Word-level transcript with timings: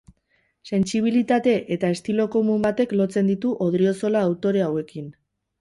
Sentsibilitate 0.71 1.53
eta 1.75 1.91
estilo 1.97 2.27
komun 2.37 2.65
batek 2.65 2.97
lotzen 3.03 3.31
ditu 3.33 3.55
Odriozola 3.67 4.27
autore 4.31 4.69
hauekin. 4.71 5.17